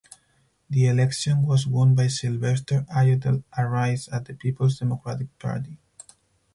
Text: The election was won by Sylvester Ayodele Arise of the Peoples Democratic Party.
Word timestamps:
The 0.67 0.87
election 0.87 1.43
was 1.43 1.67
won 1.67 1.93
by 1.93 2.07
Sylvester 2.07 2.87
Ayodele 2.91 3.43
Arise 3.55 4.07
of 4.07 4.25
the 4.25 4.33
Peoples 4.33 4.79
Democratic 4.79 5.37
Party. 5.37 5.77